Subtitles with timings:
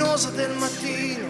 [0.00, 1.28] luminosa del mattino,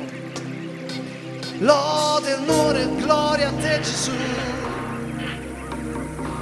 [1.58, 4.12] lode, onore gloria a te Gesù.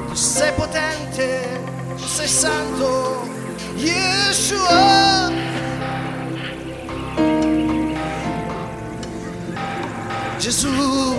[0.09, 1.61] Tu sei potente,
[1.97, 3.27] tu sei santo,
[3.77, 5.33] Yeshua.
[10.39, 11.17] Gesù,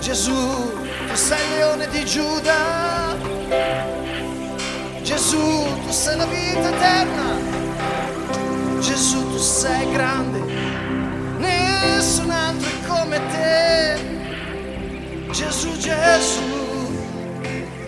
[0.00, 0.72] Gesù,
[1.08, 3.16] tu sei il leone di Giuda.
[5.02, 7.35] Gesù, tu sei la vita eterna.
[8.86, 10.38] Gesù, tu sei grande.
[11.38, 13.98] Nessun altro è come te.
[15.32, 16.96] Gesù, Gesù,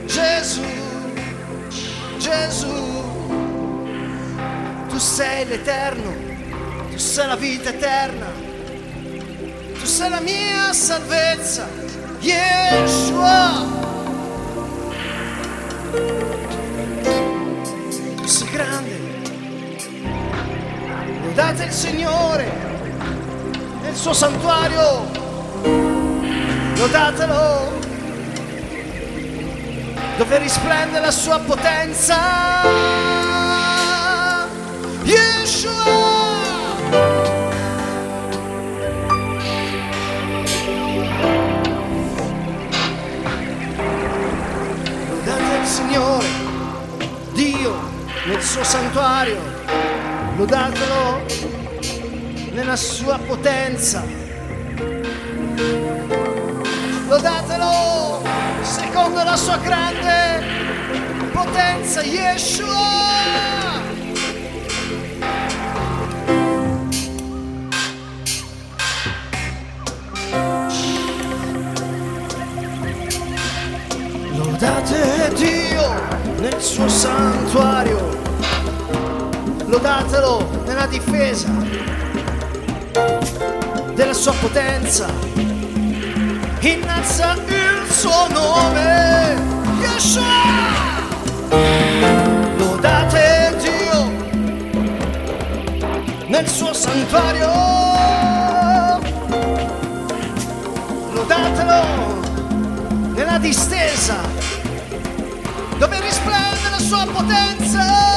[0.06, 0.60] Gesù,
[2.18, 2.74] Gesù.
[4.88, 6.12] Tu sei l'eterno,
[6.90, 8.26] tu sei la vita eterna,
[9.78, 11.68] tu sei la mia salvezza,
[12.18, 13.66] Yeshua.
[18.16, 18.98] Tu sei grande,
[21.28, 22.50] lodate il Signore
[23.82, 25.10] nel suo santuario,
[26.76, 27.76] lodatelo
[30.16, 32.16] dove risplende la sua potenza.
[35.02, 35.96] Yeshua!
[45.10, 46.26] Lodate il Signore,
[47.32, 47.76] Dio
[48.26, 49.57] nel suo santuario,
[50.38, 51.20] lodatelo
[52.52, 54.04] nella sua potenza.
[57.08, 58.22] Lodatelo
[58.62, 60.44] secondo la sua grande
[61.32, 63.16] potenza, Yeshua.
[74.36, 75.94] Lodate Dio
[76.38, 78.17] nel suo santuario,
[79.68, 81.48] lodatelo nella difesa
[83.94, 85.06] della sua potenza,
[86.60, 89.36] innalza il suo nome,
[89.80, 90.86] Yeshua!
[92.56, 94.10] Lodate Dio
[96.28, 97.50] nel suo santuario,
[101.12, 102.20] lodatelo
[103.14, 104.16] nella distesa
[105.76, 108.07] dove risplende la sua potenza.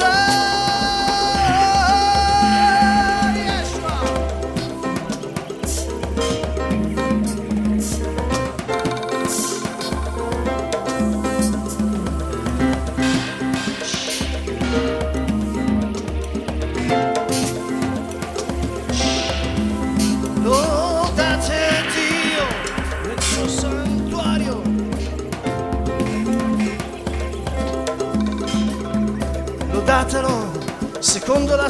[0.00, 0.29] Potenza.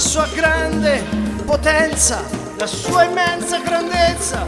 [0.00, 1.04] Sua grande
[1.44, 2.24] potenza,
[2.56, 4.44] la sua immensa grandezza.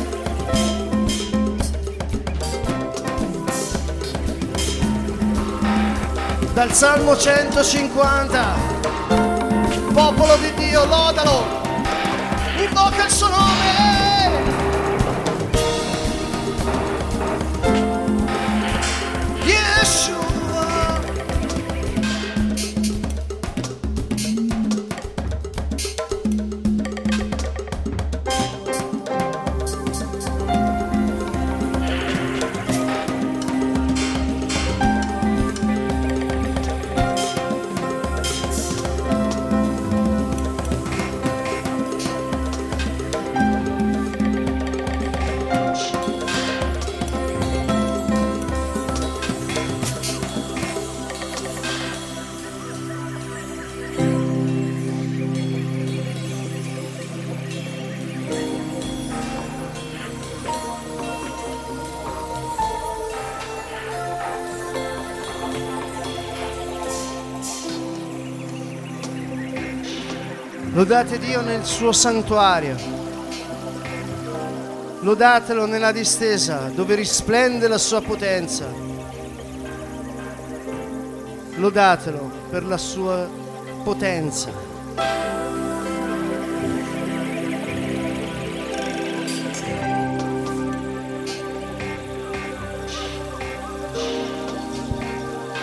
[6.55, 8.55] Dal Salmo 150,
[9.93, 11.45] popolo di Dio, lodalo,
[12.57, 14.12] invoca il suo nome.
[70.75, 72.75] Lodate Dio nel suo santuario.
[75.01, 78.67] Lodatelo nella distesa dove risplende la sua potenza.
[81.57, 83.29] Lodatelo per la sua
[83.85, 84.51] potenza.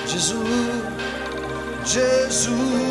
[0.05, 0.43] Gesù,
[1.83, 2.88] Gesù,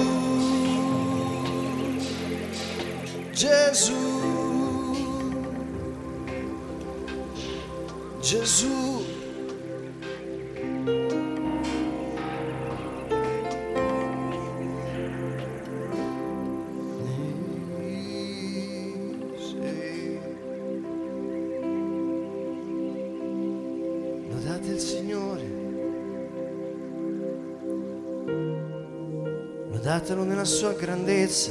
[30.38, 31.50] nella sua grandezza,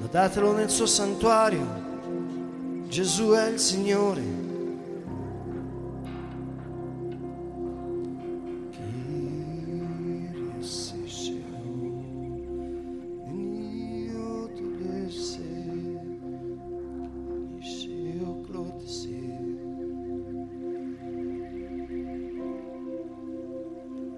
[0.00, 1.64] lodatelo nel suo santuario.
[2.88, 4.40] Gesù è il Signore.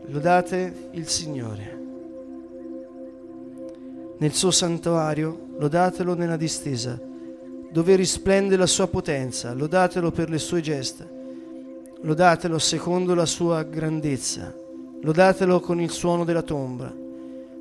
[0.07, 1.84] Lodate il Signore.
[4.25, 6.99] Nel suo santuario, lodatelo nella distesa,
[7.71, 11.07] dove risplende la sua potenza, lodatelo per le sue gesta,
[12.01, 14.51] lodatelo secondo la sua grandezza,
[15.03, 16.91] lodatelo con il suono della tomba,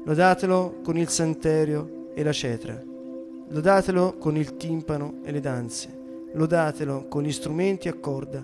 [0.06, 2.81] lodatelo con il santerio e la cetra,
[3.50, 5.89] lodatelo con il timpano e le danze,
[6.31, 8.42] lodatelo con gli strumenti a corda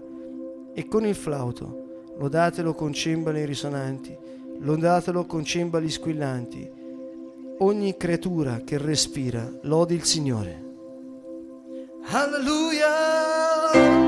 [0.73, 4.13] e con il flauto, lodatelo con cembali risonanti,
[4.59, 6.78] lodatelo con cembali squillanti.
[7.61, 10.63] Ogni creatura che respira lodi il Signore.
[12.05, 13.98] Alleluia!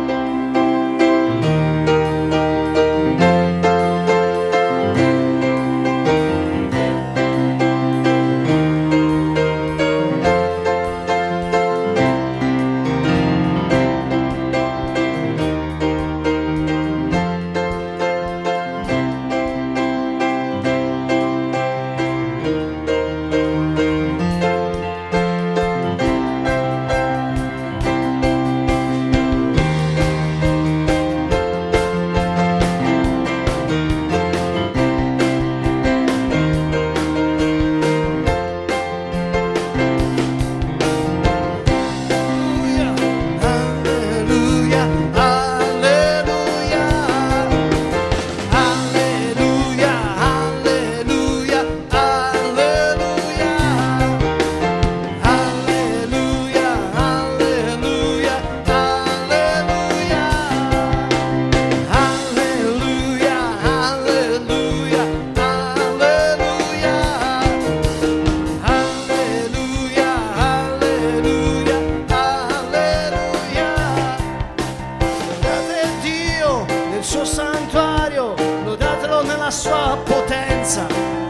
[79.52, 81.21] Sua potenza.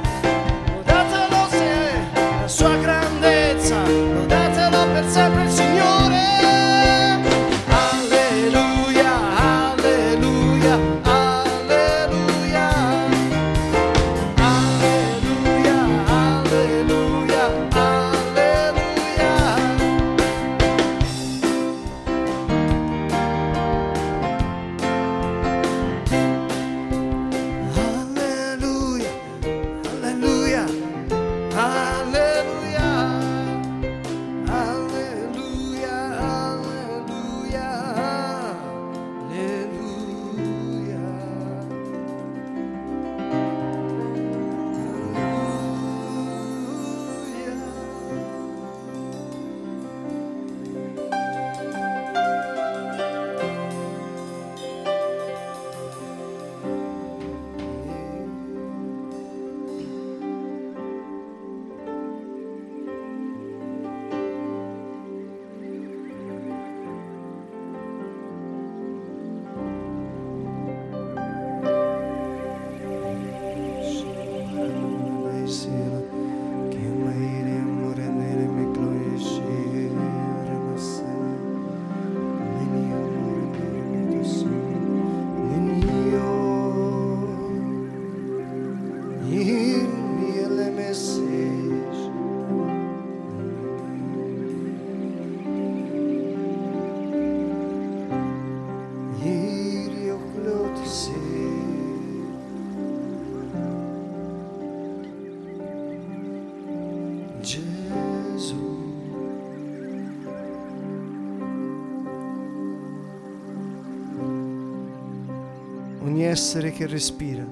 [116.32, 117.46] Essere che respira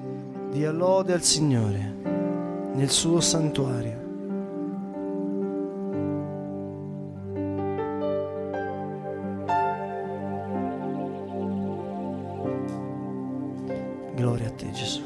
[0.50, 1.98] dia lode al Signore
[2.72, 3.98] nel suo santuario.
[14.14, 15.02] Gloria a te Gesù.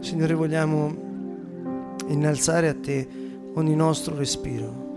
[0.00, 0.94] Signore, vogliamo
[2.08, 3.21] innalzare a te
[3.54, 4.90] ogni nostro respiro.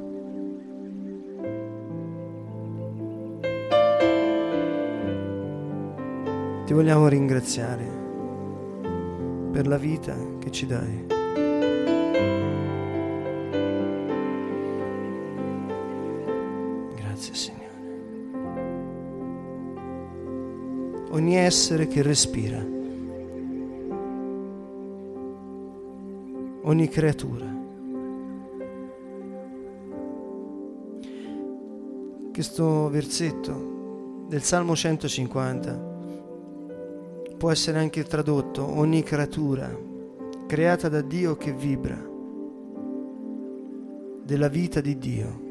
[6.66, 8.04] Ti vogliamo ringraziare
[9.52, 11.06] per la vita che ci dai.
[16.96, 17.64] Grazie Signore.
[21.12, 22.66] Ogni essere che respira,
[26.64, 27.65] ogni creatura.
[32.36, 35.94] Questo versetto del Salmo 150
[37.38, 39.74] può essere anche tradotto ogni creatura
[40.46, 41.98] creata da Dio che vibra
[44.22, 45.44] della vita di Dio.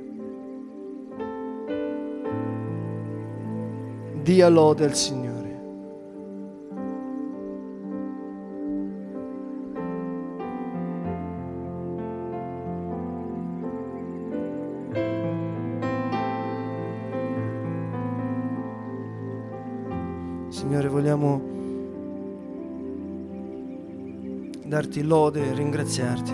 [4.20, 5.33] Dia lode al Signore.
[20.66, 21.42] Signore, vogliamo
[24.64, 26.32] darti lode e ringraziarti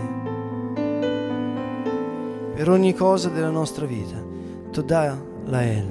[2.54, 4.22] per ogni cosa della nostra vita.
[4.70, 5.88] Toda Lael.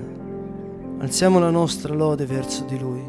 [1.00, 3.04] Alziamo la nostra lode verso di Lui.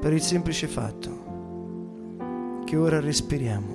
[0.00, 1.10] Per il semplice fatto
[2.64, 3.74] che ora respiriamo.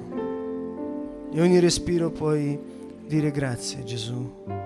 [1.32, 2.60] E ogni respiro puoi
[3.06, 4.61] dire grazie Gesù.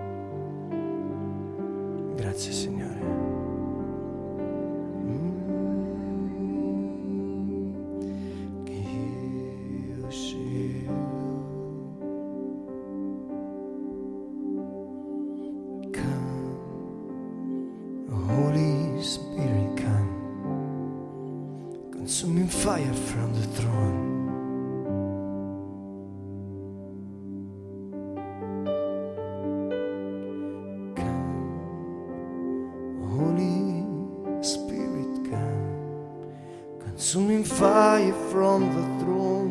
[37.05, 39.44] Consuming fire from the throne.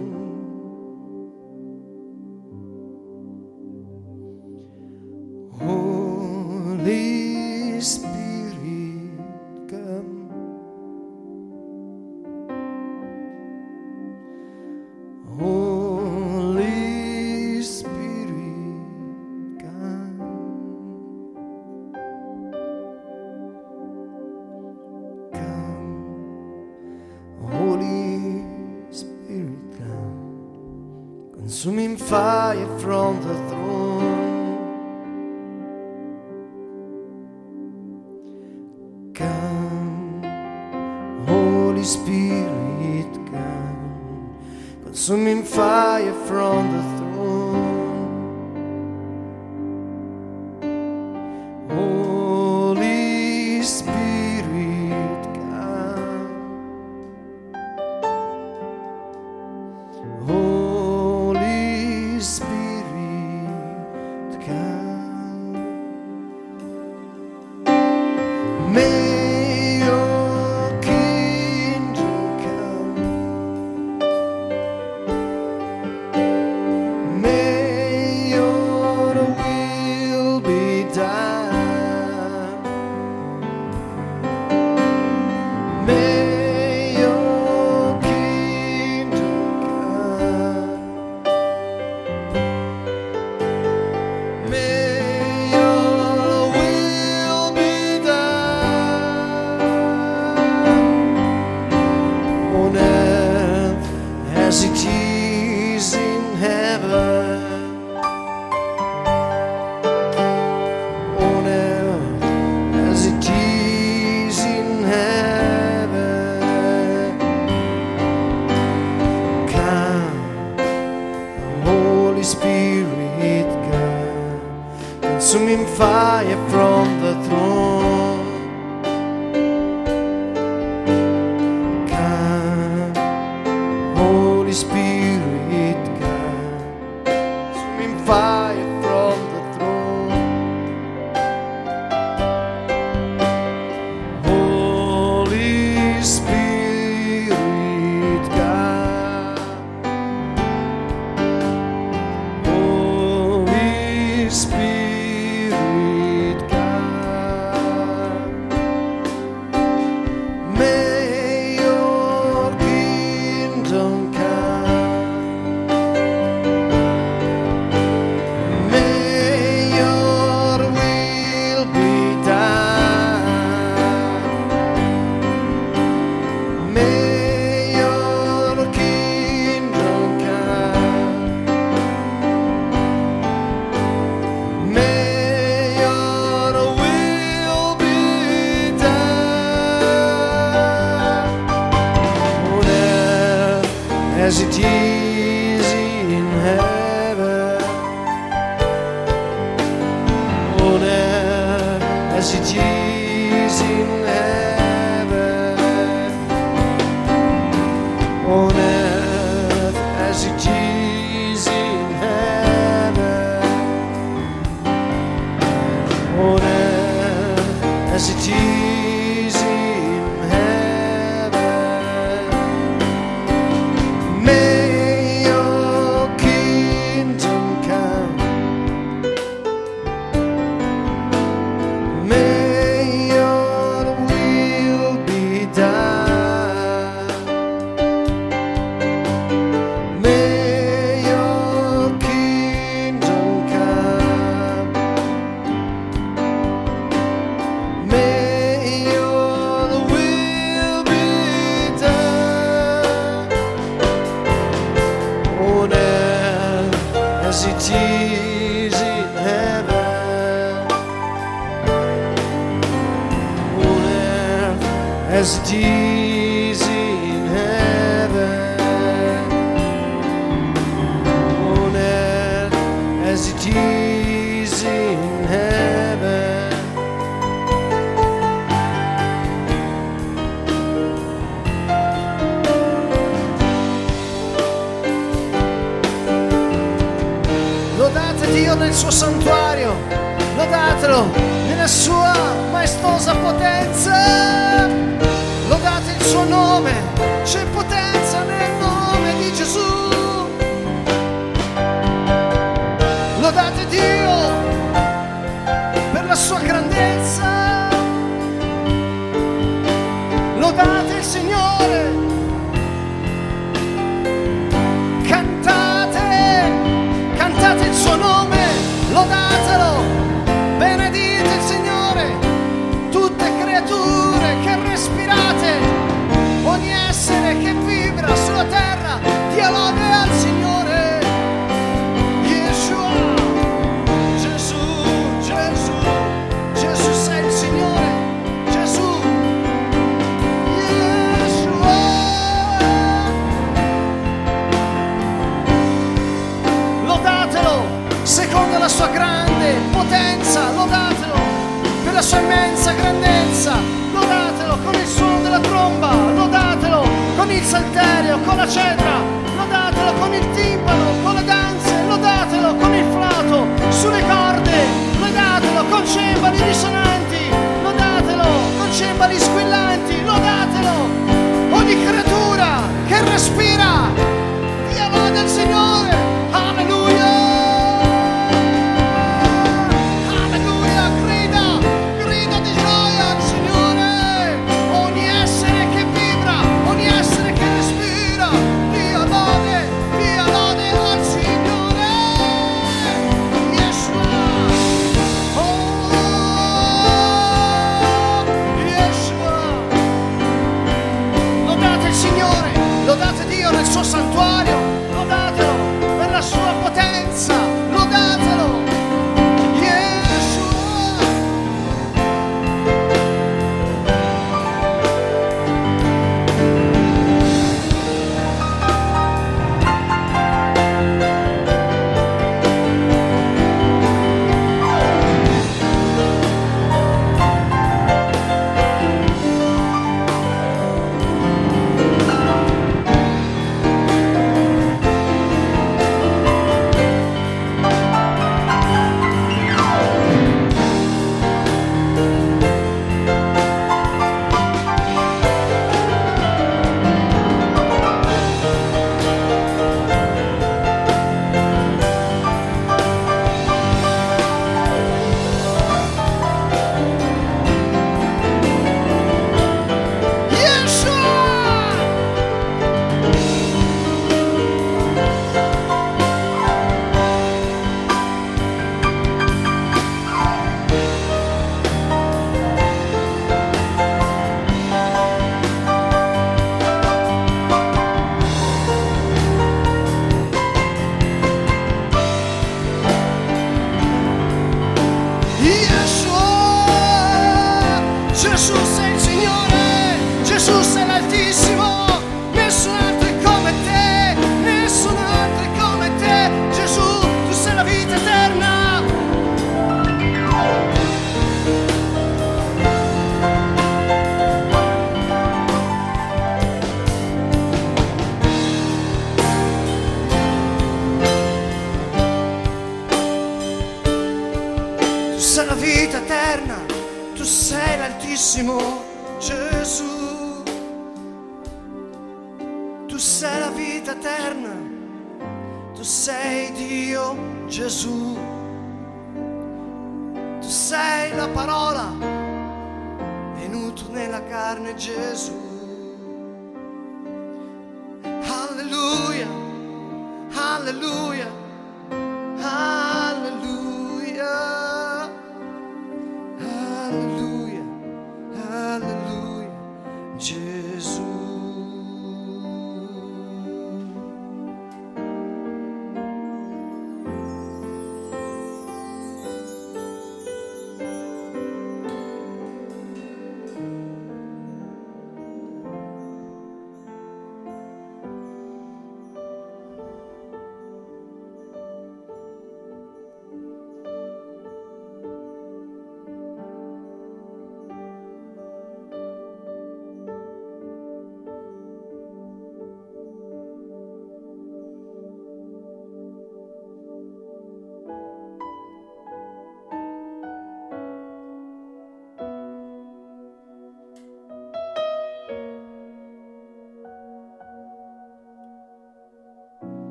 [202.25, 204.34] messages in.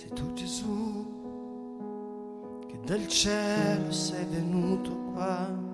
[0.00, 1.04] Sei tu Gesù
[2.66, 5.69] che dal cielo sei venuto qua.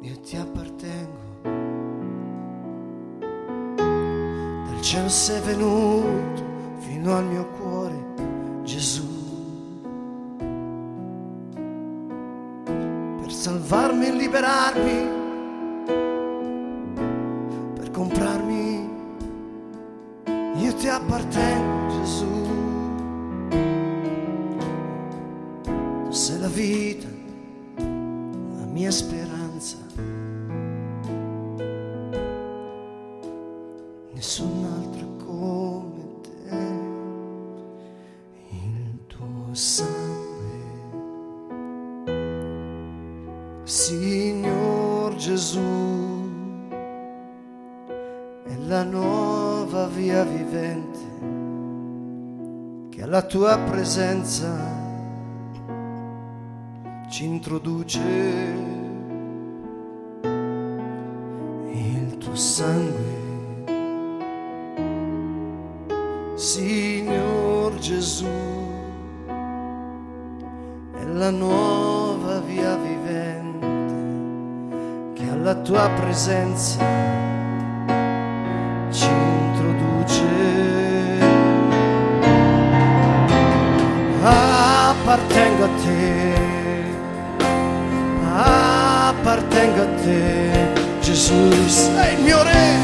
[0.00, 1.26] Io ti appartengo.
[3.74, 6.42] Dal cielo sei venuto
[6.78, 8.04] fino al mio cuore,
[8.62, 9.16] Gesù.
[13.20, 15.08] Per salvarmi e liberarmi,
[17.74, 18.88] per comprarmi,
[20.56, 21.57] io ti appartengo,
[53.38, 54.50] tua presenza
[57.08, 58.00] ci introduce
[61.72, 63.16] il tuo sangue.
[66.34, 68.26] Signor Gesù,
[70.96, 73.66] è la nuova via vivente
[75.12, 77.27] che alla tua presenza
[85.58, 86.84] Appartengo a te,
[89.08, 90.20] appartengo a te,
[91.00, 92.76] Gesù, sei il mio re.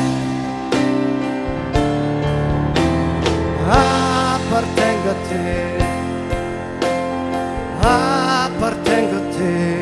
[3.69, 5.77] appartengo a te,
[7.81, 9.74] appartengo a te,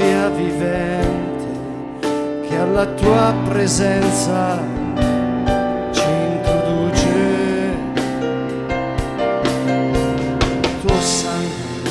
[0.00, 2.08] via vivente
[2.48, 4.58] che alla tua presenza
[5.90, 7.76] ci introduce.
[10.80, 11.90] Tuo sangue,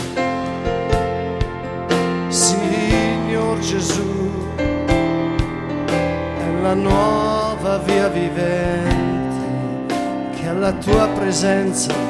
[2.29, 9.45] Signor Gesù, è la nuova via vivente
[10.33, 12.08] che alla tua presenza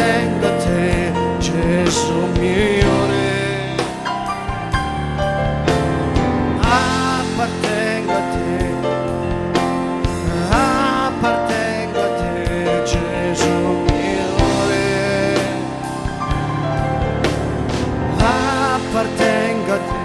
[0.00, 3.76] appartengo a te, Gesù mio Re.
[6.60, 8.50] Appartengo a te,
[10.50, 14.30] appartengo a te, Gesù mio
[14.68, 15.34] Re.
[18.18, 19.98] Appartengo a te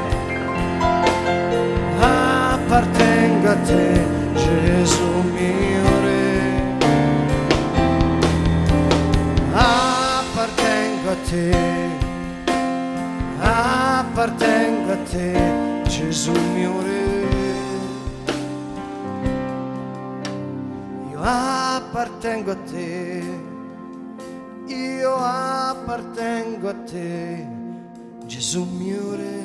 [2.01, 4.04] appartengo a te,
[11.35, 11.51] te,
[13.41, 15.33] appartengo a te,
[15.83, 17.03] Gesù mio Re.
[21.11, 23.21] Io appartengo a te,
[24.67, 27.47] io appartengo a te,
[28.25, 29.44] Gesù mio Re.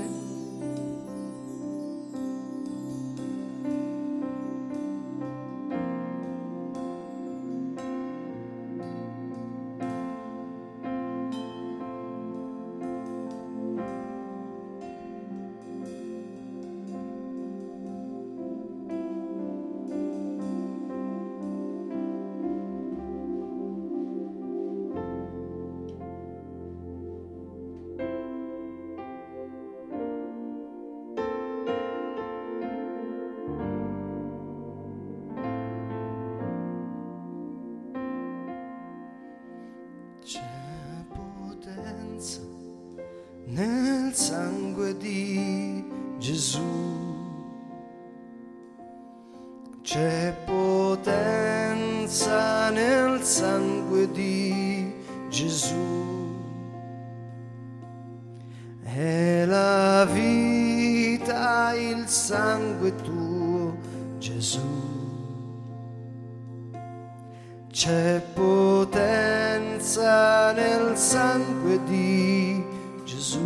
[70.91, 72.65] Nel sangue di
[73.05, 73.39] Gesù.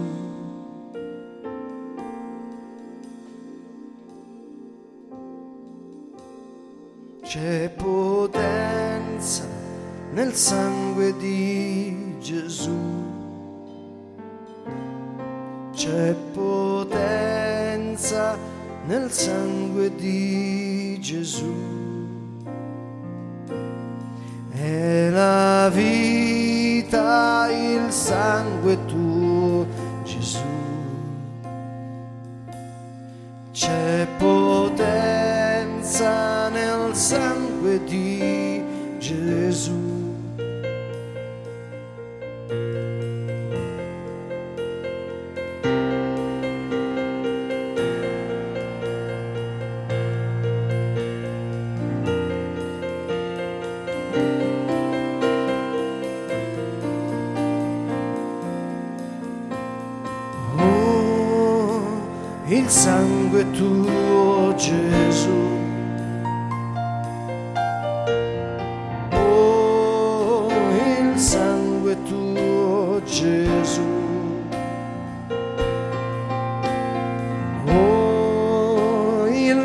[7.22, 9.44] C'è potenza
[10.12, 12.78] nel sangue di Gesù.
[15.74, 18.38] C'è potenza
[18.87, 21.52] nel sangue di Gesù.
[24.50, 26.13] È la vita,
[27.94, 29.13] sangue tuo,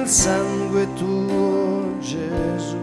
[0.10, 2.78] sangue tuo Gesù.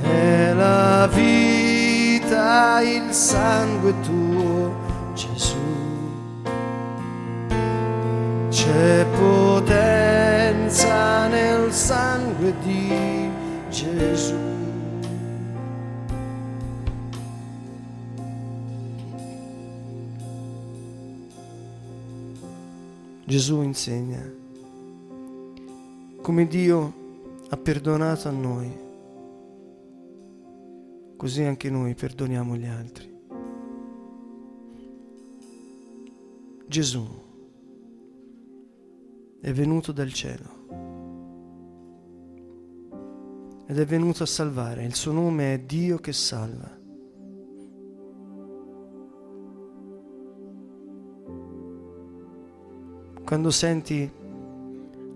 [0.00, 4.74] È la vita, il sangue tuo
[5.12, 5.58] Gesù.
[8.48, 13.30] C'è potenza nel sangue di
[13.68, 14.44] Gesù.
[23.26, 24.44] Gesù insegna
[26.26, 26.94] come Dio
[27.50, 28.68] ha perdonato a noi,
[31.16, 33.16] così anche noi perdoniamo gli altri.
[36.66, 37.06] Gesù
[39.40, 40.48] è venuto dal cielo
[43.68, 46.76] ed è venuto a salvare, il suo nome è Dio che salva.
[53.22, 54.24] Quando senti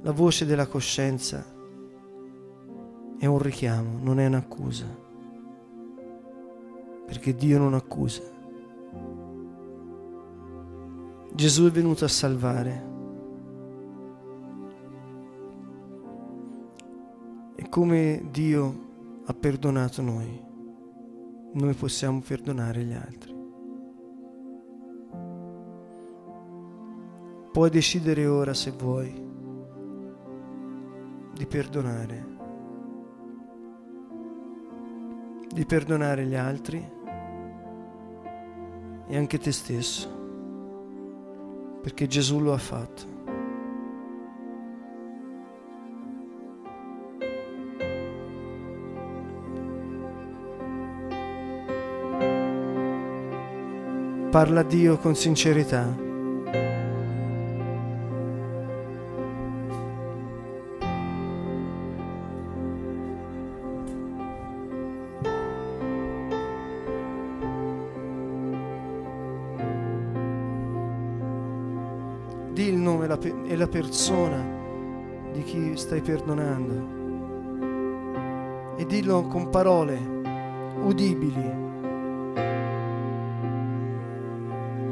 [0.03, 1.45] la voce della coscienza
[3.19, 4.87] è un richiamo, non è un'accusa,
[7.05, 8.23] perché Dio non accusa.
[11.35, 12.89] Gesù è venuto a salvare.
[17.57, 18.89] E come Dio
[19.27, 20.43] ha perdonato noi,
[21.53, 23.39] noi possiamo perdonare gli altri.
[27.53, 29.29] Puoi decidere ora se vuoi
[31.41, 32.27] di perdonare,
[35.49, 36.87] di perdonare gli altri
[39.07, 43.09] e anche te stesso, perché Gesù lo ha fatto.
[54.31, 56.09] Parla a Dio con sincerità.
[73.61, 74.43] La persona
[75.33, 76.99] di chi stai perdonando
[78.79, 79.99] e dillo con parole
[80.83, 81.59] udibili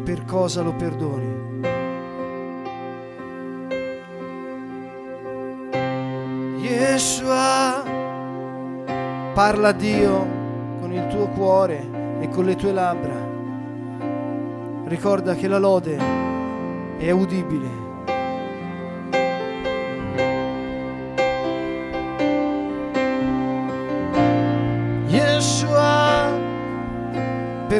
[0.04, 1.46] per cosa lo perdoni.
[6.60, 7.82] Yeshua,
[9.32, 10.26] parla a Dio
[10.78, 13.16] con il tuo cuore e con le tue labbra.
[14.84, 15.98] Ricorda che la lode
[16.98, 17.87] è udibile.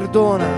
[0.09, 0.58] Perdona.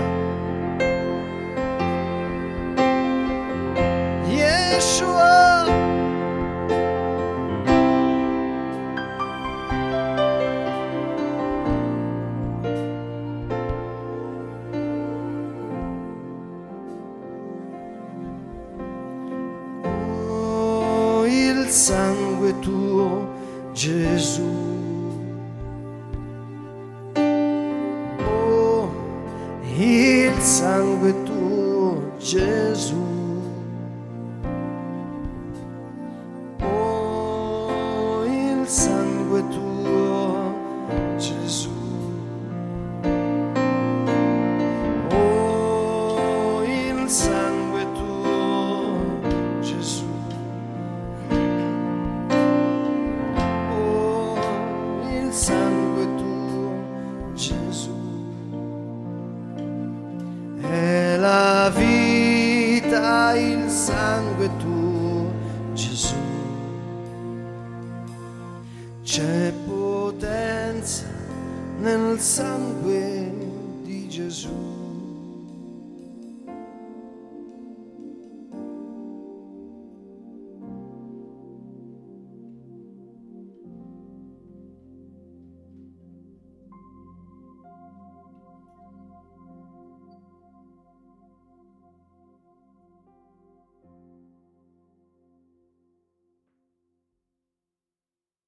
[30.43, 33.20] Sangue tuo, Gesù.